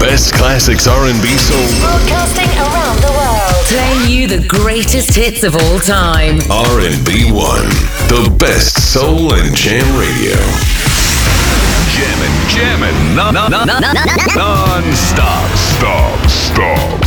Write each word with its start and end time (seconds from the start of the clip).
best 0.00 0.32
classics 0.32 0.88
R&B 0.88 1.28
soul. 1.36 1.60
Broadcasting 1.84 2.48
around 2.56 2.96
the 3.04 3.12
world. 3.12 3.52
Playing 3.68 4.10
you 4.10 4.26
the 4.26 4.42
greatest 4.48 5.14
hits 5.14 5.44
of 5.44 5.54
all 5.54 5.78
time. 5.78 6.40
R&B 6.50 7.30
1, 7.30 7.36
the 8.08 8.34
best 8.40 8.80
soul 8.80 9.34
and 9.34 9.54
jam 9.54 9.84
radio. 10.00 10.34
Jammin', 11.92 12.48
jammin', 12.48 13.14
non, 13.14 13.34
non, 13.34 13.50
non, 13.50 13.66
non-stop. 14.34 15.48
Stop, 15.54 16.18
stop. 16.26 17.00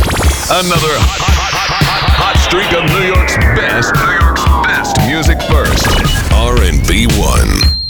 Another 0.62 0.94
hot, 1.02 1.20
hot, 1.20 1.50
hot, 1.50 1.70
hot, 1.82 2.10
hot 2.14 2.36
streak 2.46 2.70
of 2.78 2.86
New 2.94 3.10
York's 3.10 3.36
best, 3.58 3.92
New 3.98 4.14
York's 4.22 4.44
best 4.62 4.94
music 5.10 5.42
first. 5.50 5.90
R&B 6.32 7.06
1. 7.18 7.83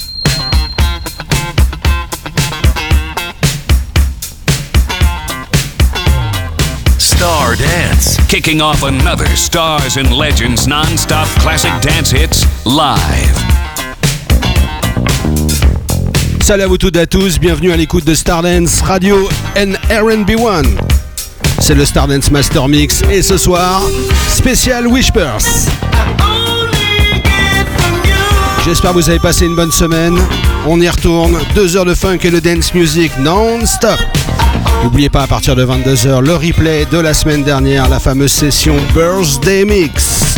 Dance, 7.56 8.18
kicking 8.28 8.60
off 8.60 8.82
another 8.82 9.26
Stars 9.36 9.96
and 9.96 10.12
Legends 10.12 10.66
non-stop 10.66 11.28
classic 11.38 11.70
dance 11.80 12.12
hits 12.12 12.46
live. 12.64 13.36
Salut 16.40 16.64
à 16.64 16.66
vous 16.66 16.78
toutes 16.78 16.96
et 16.96 17.00
à 17.00 17.06
tous, 17.06 17.38
bienvenue 17.38 17.70
à 17.70 17.76
l'écoute 17.76 18.04
de 18.04 18.14
Stardance 18.14 18.80
Radio 18.80 19.28
and 19.56 19.74
RB1. 19.88 20.64
C'est 21.60 21.76
le 21.76 21.84
Stardance 21.84 22.30
Master 22.32 22.66
Mix 22.66 23.02
et 23.10 23.22
ce 23.22 23.38
soir, 23.38 23.82
spécial 24.28 24.88
Whispers. 24.88 25.68
J'espère 28.64 28.90
que 28.90 28.96
vous 28.96 29.10
avez 29.10 29.20
passé 29.20 29.46
une 29.46 29.54
bonne 29.54 29.72
semaine. 29.72 30.18
On 30.66 30.80
y 30.80 30.88
retourne, 30.88 31.38
deux 31.54 31.76
heures 31.76 31.84
de 31.84 31.94
funk 31.94 32.18
et 32.24 32.30
de 32.30 32.40
dance 32.40 32.74
music 32.74 33.12
non-stop. 33.18 34.00
N'oubliez 34.84 35.08
pas 35.08 35.22
à 35.22 35.26
partir 35.26 35.56
de 35.56 35.64
22h 35.64 36.20
le 36.20 36.34
replay 36.34 36.84
de 36.84 36.98
la 36.98 37.14
semaine 37.14 37.42
dernière, 37.42 37.88
la 37.88 37.98
fameuse 37.98 38.32
session 38.32 38.76
Birthday 38.94 39.64
Mix. 39.64 40.36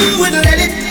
You 0.00 0.18
wouldn't 0.18 0.44
let. 0.44 0.58
It 0.58 0.85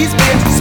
these 0.00 0.14
bitches. 0.14 0.59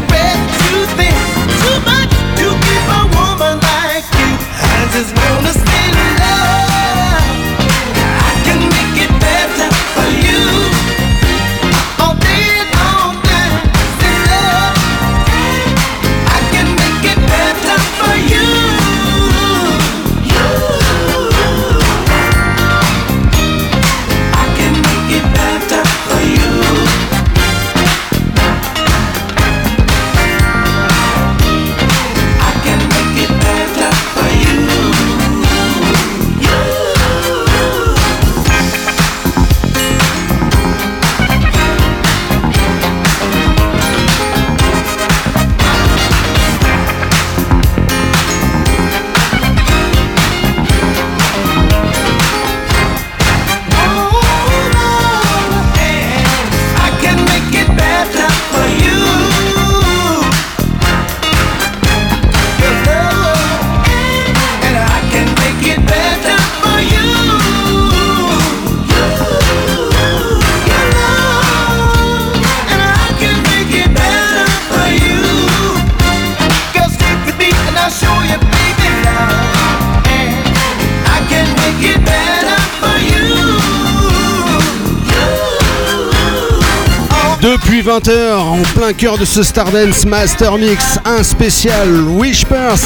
Plein 88.80 88.94
cœur 88.94 89.18
de 89.18 89.26
ce 89.26 89.44
Stardance 89.44 90.06
Master 90.06 90.58
Mix, 90.58 91.00
un 91.04 91.22
spécial 91.22 91.89
Wishpers. 92.02 92.80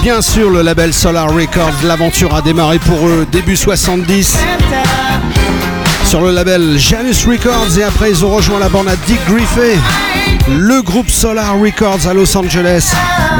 Bien 0.00 0.22
sûr, 0.22 0.48
le 0.48 0.62
label 0.62 0.94
Solar 0.94 1.28
Records, 1.34 1.82
l'aventure 1.82 2.32
a 2.32 2.40
démarré 2.40 2.78
pour 2.78 3.08
eux 3.08 3.26
début 3.32 3.56
70 3.56 4.36
sur 6.04 6.20
le 6.20 6.30
label 6.30 6.78
Janus 6.78 7.26
Records 7.26 7.76
et 7.76 7.82
après 7.82 8.10
ils 8.10 8.24
ont 8.24 8.30
rejoint 8.30 8.60
la 8.60 8.68
bande 8.68 8.86
à 8.86 8.94
Dick 8.94 9.18
Griffey, 9.26 9.76
le 10.56 10.82
groupe 10.82 11.10
Solar 11.10 11.58
Records 11.58 12.06
à 12.08 12.14
Los 12.14 12.36
Angeles. 12.36 12.92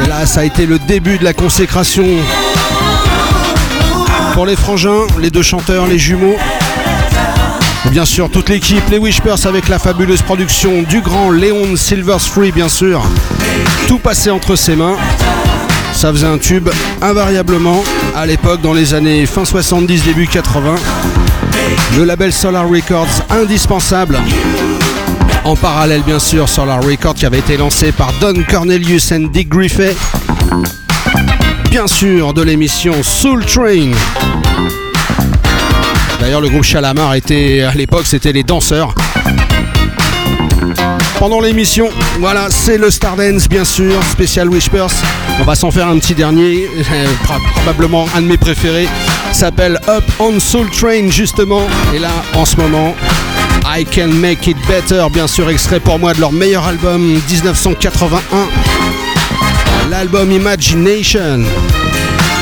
Et 0.03 0.09
là, 0.09 0.25
ça 0.25 0.41
a 0.41 0.43
été 0.43 0.65
le 0.65 0.79
début 0.79 1.17
de 1.17 1.23
la 1.23 1.33
consécration 1.33 2.05
pour 4.33 4.45
les 4.45 4.57
frangins, 4.57 5.07
les 5.21 5.29
deux 5.29 5.43
chanteurs, 5.43 5.87
les 5.87 5.97
jumeaux. 5.97 6.35
Bien 7.91 8.05
sûr, 8.05 8.29
toute 8.29 8.49
l'équipe, 8.49 8.83
les 8.91 8.97
Wishpers 8.97 9.45
avec 9.45 9.69
la 9.69 9.79
fabuleuse 9.79 10.21
production 10.21 10.83
du 10.83 11.01
grand 11.01 11.31
Léon 11.31 11.75
Silverstreet, 11.75 12.51
bien 12.51 12.69
sûr. 12.69 13.03
Tout 13.87 13.97
passé 13.97 14.29
entre 14.29 14.55
ses 14.55 14.75
mains. 14.75 14.95
Ça 15.93 16.11
faisait 16.11 16.27
un 16.27 16.37
tube 16.37 16.69
invariablement 17.01 17.83
à 18.15 18.25
l'époque, 18.25 18.61
dans 18.61 18.73
les 18.73 18.93
années 18.93 19.25
fin 19.25 19.45
70, 19.45 20.03
début 20.03 20.27
80. 20.27 20.75
Le 21.97 22.03
label 22.03 22.31
Solar 22.31 22.69
Records, 22.69 23.23
indispensable. 23.29 24.19
En 25.43 25.55
parallèle, 25.55 26.01
bien 26.03 26.19
sûr, 26.19 26.49
Solar 26.49 26.83
Records 26.83 27.15
qui 27.15 27.25
avait 27.25 27.39
été 27.39 27.57
lancé 27.57 27.91
par 27.91 28.11
Don 28.21 28.35
Cornelius 28.47 29.11
and 29.11 29.29
Dick 29.31 29.49
Griffey 29.49 29.95
bien 31.69 31.87
sûr 31.87 32.33
de 32.33 32.41
l'émission 32.41 33.03
Soul 33.03 33.45
Train. 33.45 33.91
D'ailleurs, 36.27 36.41
le 36.41 36.49
groupe 36.49 36.65
Chalamar 36.65 37.13
était 37.13 37.61
à 37.61 37.73
l'époque, 37.73 38.05
c'était 38.05 38.33
les 38.33 38.43
danseurs. 38.43 38.93
Pendant 41.19 41.39
l'émission, 41.39 41.87
voilà, 42.19 42.47
c'est 42.49 42.77
le 42.77 42.91
Stardance, 42.91 43.47
bien 43.47 43.63
sûr, 43.63 44.03
spécial 44.03 44.49
Whispers. 44.49 44.91
On 45.39 45.45
va 45.45 45.55
s'en 45.55 45.71
faire 45.71 45.87
un 45.87 45.97
petit 45.99 46.15
dernier, 46.15 46.67
probablement 47.63 48.09
un 48.13 48.23
de 48.23 48.27
mes 48.27 48.35
préférés. 48.35 48.89
S'appelle 49.31 49.79
Up 49.87 50.03
on 50.19 50.37
Soul 50.41 50.69
Train, 50.69 51.09
justement. 51.09 51.61
Et 51.95 51.99
là, 51.99 52.11
en 52.33 52.43
ce 52.43 52.57
moment, 52.57 52.93
I 53.65 53.85
Can 53.85 54.09
Make 54.09 54.47
It 54.47 54.57
Better, 54.67 55.05
bien 55.09 55.27
sûr, 55.27 55.49
extrait 55.49 55.79
pour 55.79 55.97
moi 55.97 56.13
de 56.13 56.19
leur 56.19 56.33
meilleur 56.33 56.65
album 56.65 57.21
1981 57.29 58.19
l'album 59.89 60.29
Imagination. 60.29 61.45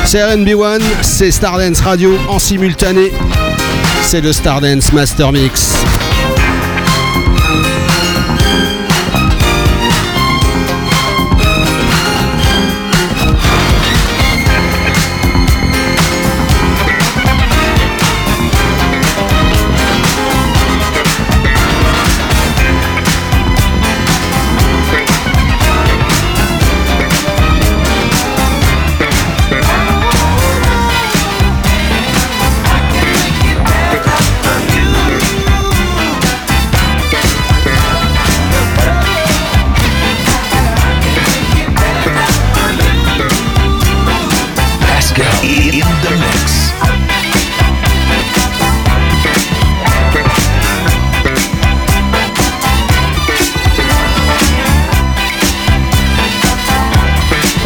C'est 0.06 0.22
RB1, 0.22 0.82
c'est 1.04 1.30
Stardance 1.30 1.82
Radio 1.82 2.18
en 2.30 2.40
simultané. 2.40 3.12
C'est 4.08 4.22
le 4.22 4.32
Stardance 4.32 4.94
Master 4.94 5.32
Mix. 5.32 5.95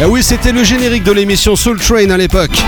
Eh 0.02 0.06
oui, 0.06 0.22
c'était 0.22 0.52
le 0.52 0.64
générique 0.64 1.04
de 1.04 1.12
l'émission 1.12 1.56
Soul 1.56 1.78
Train 1.78 2.08
à 2.08 2.16
l'époque. 2.16 2.58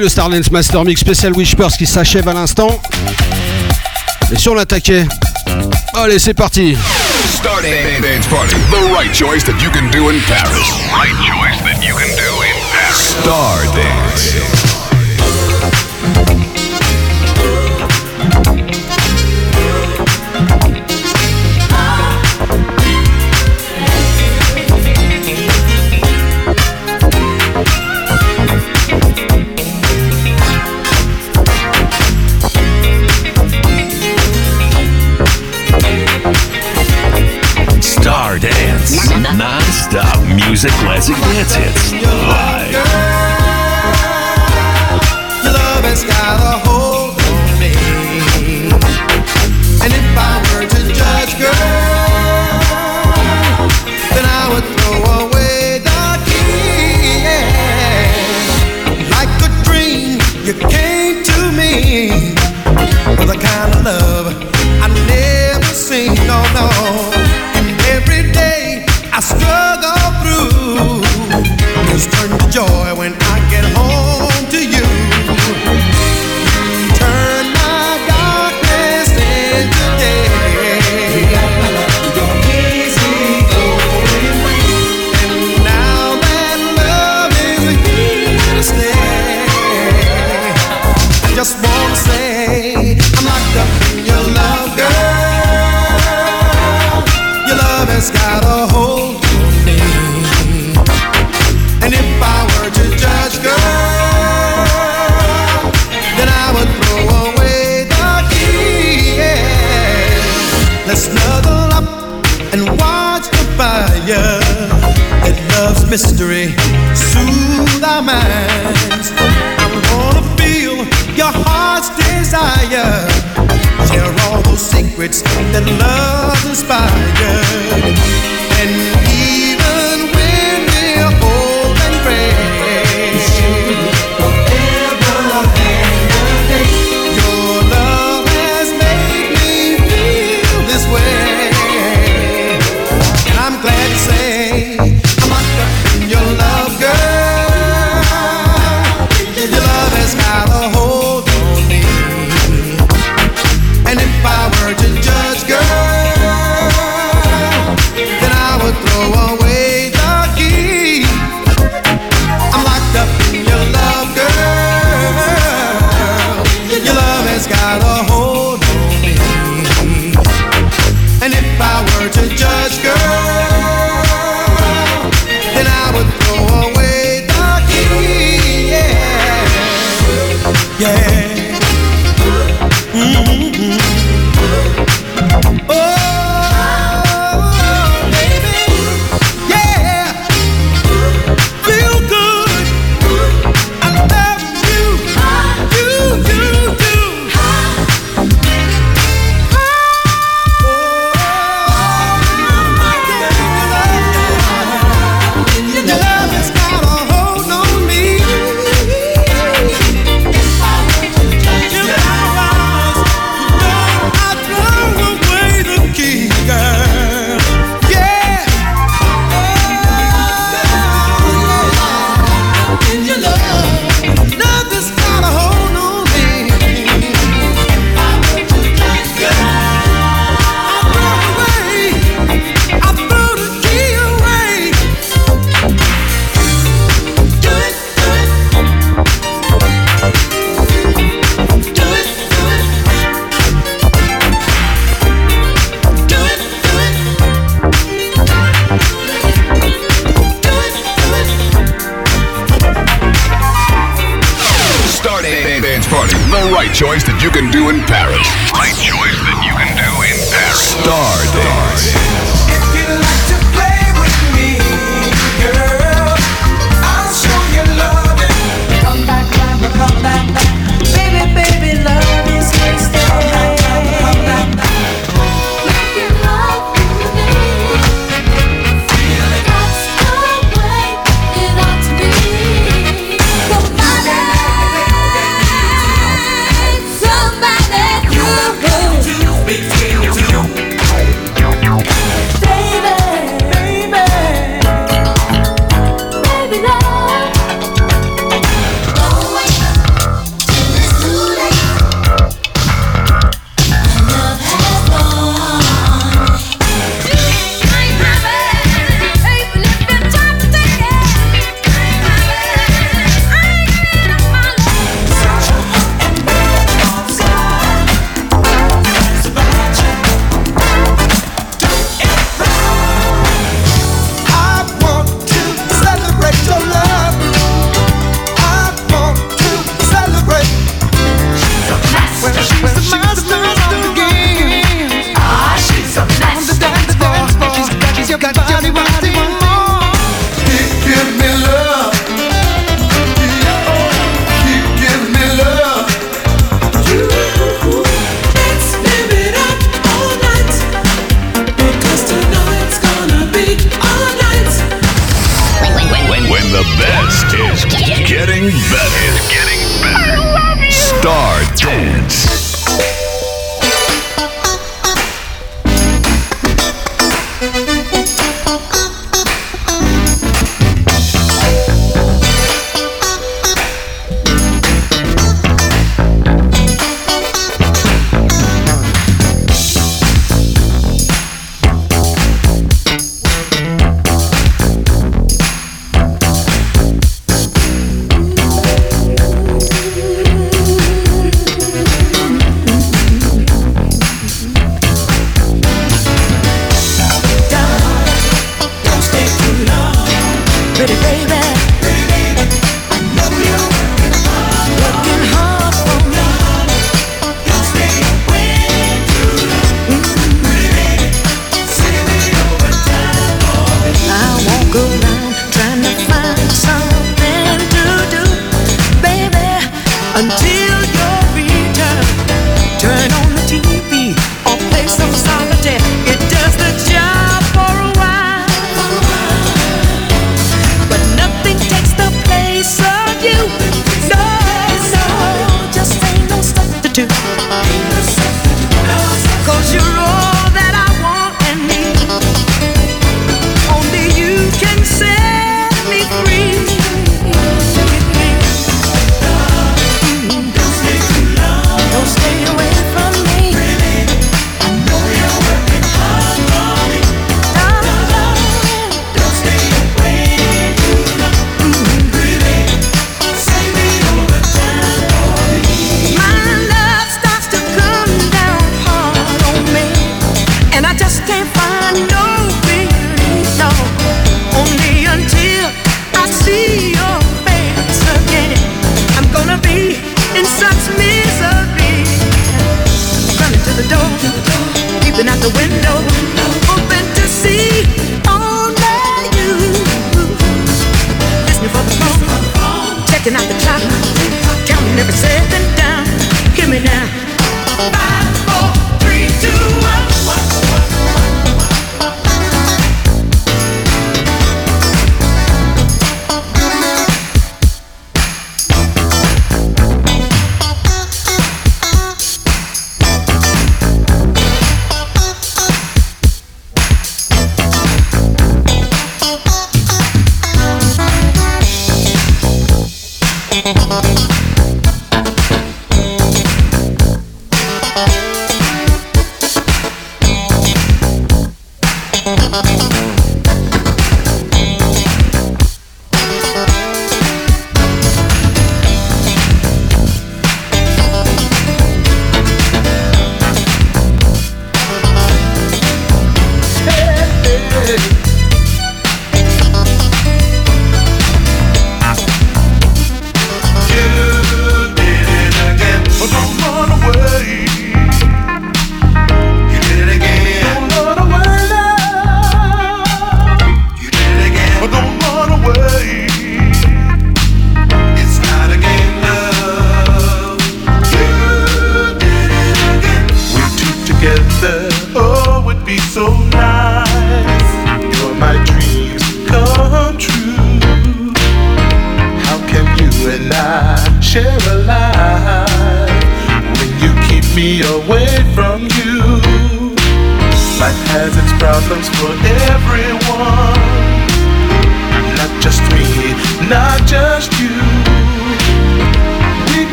Le 0.00 0.08
Stardance 0.08 0.50
Master 0.50 0.82
Mix 0.84 1.00
spécial 1.00 1.32
Wishpers 1.34 1.72
qui 1.76 1.86
s'achève 1.86 2.26
à 2.26 2.32
l'instant. 2.32 2.80
Et 4.32 4.38
si 4.38 4.48
on 4.48 4.54
l'attaquait 4.54 5.06
Allez, 5.94 6.18
c'est 6.18 6.32
parti. 6.32 6.74
Stardance 7.28 8.26
Party. 8.28 8.54
The 8.70 8.92
right 8.94 9.14
choice 9.14 9.44
that 9.44 9.60
you 9.62 9.70
can 9.70 9.90
do 9.90 10.08
in 10.08 10.18
Paris. 10.26 10.72
Right 10.90 11.14
choice 11.26 11.60
that 11.64 11.84
you 11.84 11.94
can 11.94 12.08
do 12.16 12.40
in 12.40 12.56
Paris. 12.72 13.16
Stardance. 13.20 14.59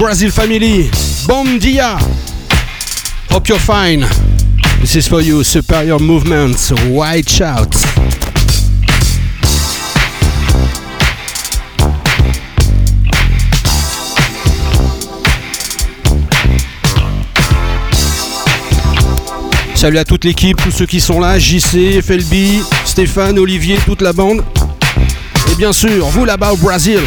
Brazil 0.00 0.30
family. 0.30 0.90
Bom 1.26 1.58
dia. 1.58 1.98
Hope 3.30 3.50
you're 3.50 3.60
fine. 3.60 4.00
This 4.80 4.96
is 4.96 5.06
for 5.06 5.20
you, 5.20 5.44
Superior 5.44 6.00
Movements. 6.00 6.72
White 6.88 7.28
Shout. 7.28 7.76
Salut 19.74 19.98
à 19.98 20.04
toute 20.06 20.24
l'équipe, 20.24 20.56
tous 20.62 20.70
ceux 20.70 20.86
qui 20.86 21.02
sont 21.02 21.20
là, 21.20 21.38
JC, 21.38 22.00
FLB, 22.00 22.62
Stéphane, 22.86 23.38
Olivier, 23.38 23.76
toute 23.84 24.00
la 24.00 24.14
bande. 24.14 24.42
Et 25.52 25.54
bien 25.56 25.74
sûr, 25.74 26.06
vous 26.06 26.24
là-bas 26.24 26.52
au 26.52 26.56
Brésil. 26.56 27.00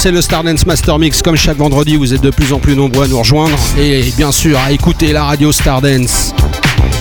C'est 0.00 0.12
le 0.12 0.22
Stardance 0.22 0.64
Master 0.64 0.96
Mix. 1.00 1.22
Comme 1.22 1.34
chaque 1.34 1.56
vendredi, 1.56 1.96
vous 1.96 2.14
êtes 2.14 2.20
de 2.20 2.30
plus 2.30 2.52
en 2.52 2.60
plus 2.60 2.76
nombreux 2.76 3.06
à 3.06 3.08
nous 3.08 3.18
rejoindre. 3.18 3.58
Et 3.76 4.12
bien 4.16 4.30
sûr, 4.30 4.56
à 4.56 4.70
écouter 4.70 5.12
la 5.12 5.24
radio 5.24 5.50
Stardance. 5.50 6.32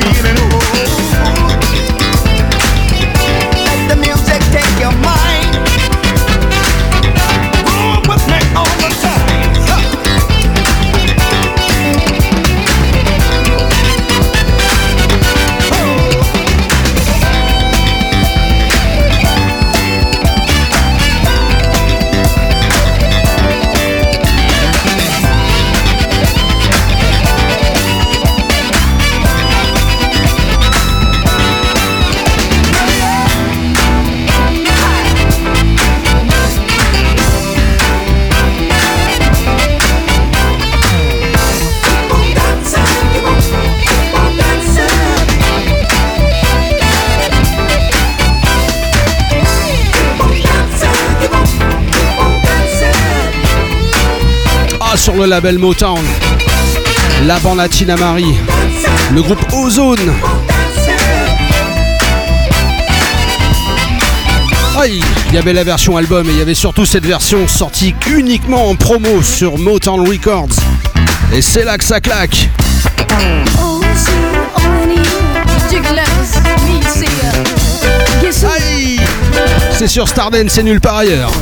feeling. 0.00 0.38
Oh, 0.38 1.37
le 55.18 55.26
label 55.26 55.58
Motown. 55.58 56.00
La 57.26 57.38
bande 57.40 57.58
à 57.60 57.96
Marie, 57.96 58.36
le 59.12 59.22
groupe 59.22 59.44
Ozone. 59.52 60.12
Aïe, 64.78 65.00
il 65.28 65.34
y 65.34 65.38
avait 65.38 65.52
la 65.52 65.64
version 65.64 65.96
album 65.96 66.28
et 66.28 66.32
il 66.32 66.38
y 66.38 66.40
avait 66.40 66.54
surtout 66.54 66.86
cette 66.86 67.04
version 67.04 67.48
sortie 67.48 67.94
uniquement 68.08 68.68
en 68.68 68.76
promo 68.76 69.22
sur 69.22 69.58
Motown 69.58 70.08
Records. 70.08 70.54
Et 71.32 71.42
c'est 71.42 71.64
là 71.64 71.78
que 71.78 71.84
ça 71.84 72.00
claque. 72.00 72.48
Aïe, 78.56 79.00
c'est 79.72 79.88
sur 79.88 80.06
Stardance, 80.08 80.50
c'est 80.50 80.62
nulle 80.62 80.80
part 80.80 80.98
ailleurs. 80.98 81.32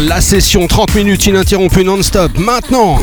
la 0.00 0.20
session 0.20 0.66
30 0.66 0.96
minutes 0.96 1.26
ininterrompue 1.26 1.84
non-stop. 1.84 2.36
Maintenant. 2.36 2.98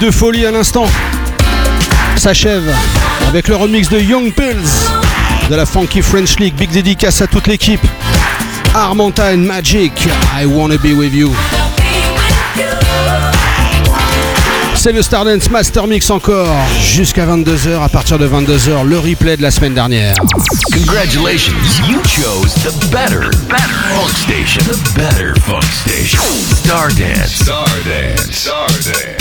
De 0.00 0.10
folie 0.10 0.46
à 0.46 0.50
l'instant 0.50 0.86
s'achève 2.16 2.72
avec 3.28 3.48
le 3.48 3.56
remix 3.56 3.88
de 3.88 3.98
Young 3.98 4.32
Pills 4.32 5.50
de 5.50 5.54
la 5.54 5.66
Funky 5.66 6.02
French 6.02 6.38
League. 6.38 6.54
Big 6.54 6.70
dédicace 6.70 7.20
à 7.20 7.26
toute 7.26 7.46
l'équipe. 7.46 7.84
Armanta 8.74 9.32
and 9.32 9.38
Magic, 9.38 9.92
I 10.34 10.46
Wanna 10.46 10.76
Be 10.76 10.92
With 10.96 11.12
You. 11.14 11.34
C'est 14.76 14.92
le 14.92 15.02
Stardance 15.02 15.50
Master 15.50 15.86
Mix 15.86 16.10
encore 16.10 16.54
jusqu'à 16.80 17.26
22h. 17.26 17.82
À 17.82 17.88
partir 17.88 18.18
de 18.18 18.26
22h, 18.26 18.84
le 18.84 18.98
replay 18.98 19.36
de 19.36 19.42
la 19.42 19.50
semaine 19.50 19.74
dernière. 19.74 20.14
Congratulations, 20.72 21.52
you 21.88 22.00
chose 22.04 22.54
the 22.62 22.72
better, 22.90 23.30
better 23.48 23.68
funk 23.90 24.08
station. 24.08 24.62
The 24.64 24.94
better 24.94 25.34
funk 25.40 25.62
station. 25.62 26.22
Stardance. 26.64 27.44
Stardance. 28.30 29.11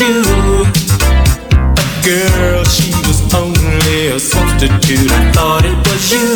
You, 0.00 0.22
but 1.74 1.88
girl, 2.02 2.64
she 2.64 2.90
was 3.06 3.20
only 3.34 4.08
a 4.08 4.18
substitute. 4.18 5.10
I 5.10 5.32
thought 5.32 5.64
it 5.64 5.76
was 5.86 6.10
you. 6.12 6.34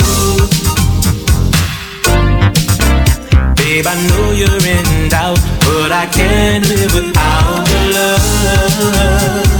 Babe, 3.57 3.87
I 3.87 3.95
know 4.09 4.33
you're 4.33 4.65
in 4.65 5.09
doubt, 5.09 5.41
but 5.65 5.91
I 5.93 6.07
can't 6.07 6.67
live 6.69 6.95
without 6.95 7.69
your 7.69 7.93
love. 7.95 9.58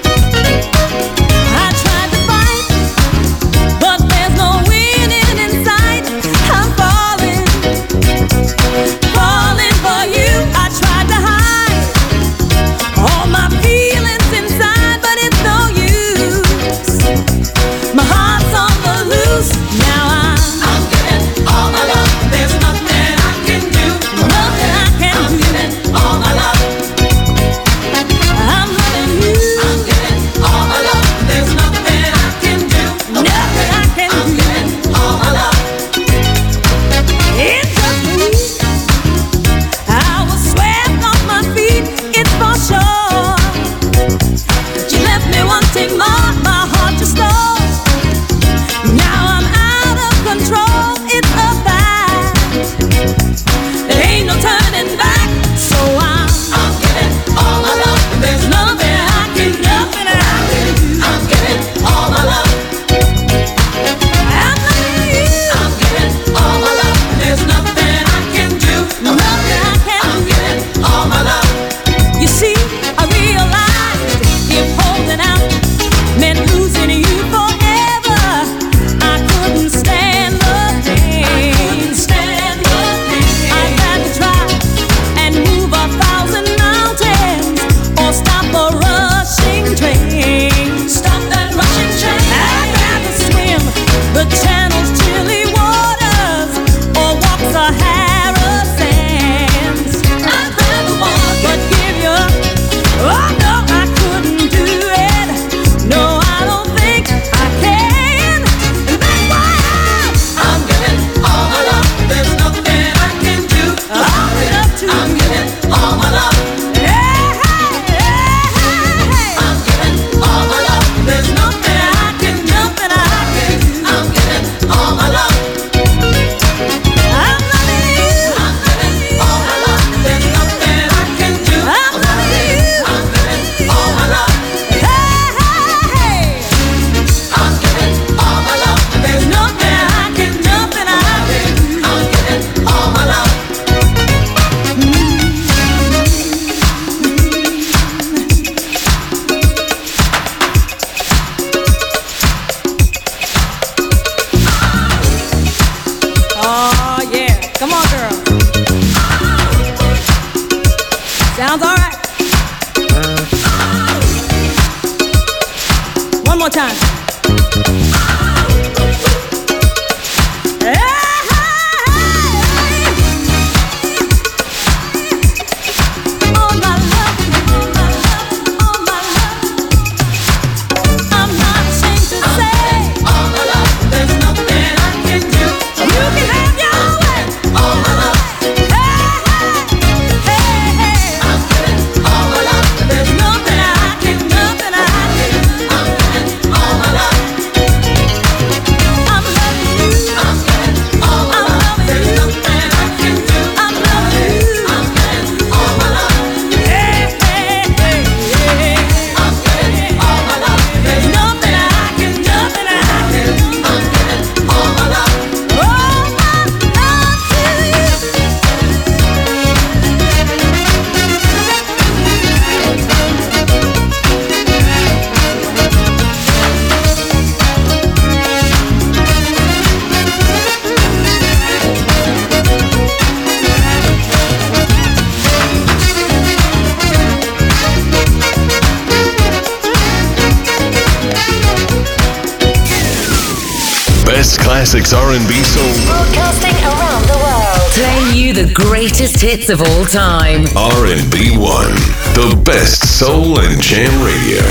of 249.52 249.62
all 249.62 249.84
time. 249.86 250.46
RB1, 250.46 252.16
the 252.16 252.42
best 252.44 252.98
soul 252.98 253.40
and 253.40 253.62
jam 253.62 253.92
radio. 254.06 254.51